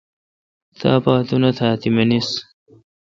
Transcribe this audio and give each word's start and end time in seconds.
تاپا 0.79 1.11
انت 1.19 1.61
آ 1.65 1.67
تی 1.81 1.89
منیس۔ 1.95 2.29